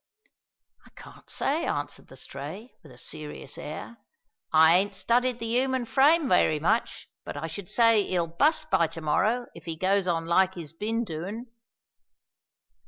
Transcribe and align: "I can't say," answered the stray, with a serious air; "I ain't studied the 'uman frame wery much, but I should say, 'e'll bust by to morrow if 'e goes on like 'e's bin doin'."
"I 0.83 0.89
can't 0.99 1.29
say," 1.29 1.63
answered 1.67 2.07
the 2.07 2.15
stray, 2.17 2.73
with 2.81 2.91
a 2.91 2.97
serious 2.97 3.55
air; 3.55 3.97
"I 4.51 4.77
ain't 4.77 4.95
studied 4.95 5.37
the 5.37 5.45
'uman 5.59 5.85
frame 5.85 6.27
wery 6.27 6.59
much, 6.59 7.07
but 7.23 7.37
I 7.37 7.45
should 7.45 7.69
say, 7.69 8.01
'e'll 8.01 8.25
bust 8.25 8.71
by 8.71 8.87
to 8.87 9.01
morrow 9.01 9.45
if 9.53 9.67
'e 9.67 9.75
goes 9.75 10.07
on 10.07 10.25
like 10.25 10.57
'e's 10.57 10.73
bin 10.73 11.03
doin'." 11.03 11.51